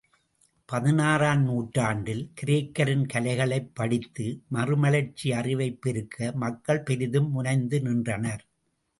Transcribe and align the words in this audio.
பதினாறாம் 0.65 1.43
நூற்றாண்டில் 1.43 2.31
கிரேக்கரின் 2.41 3.03
கலைகளைப் 3.05 3.69
படித்து 3.73 4.41
மறுமலர்ச்சி 4.51 5.33
அறிவைப் 5.33 5.81
பெருக்க 5.81 6.31
மக்கள் 6.35 6.81
பெரிதும் 6.81 7.29
முனைந்து 7.31 7.81
நின்றனர். 7.81 8.43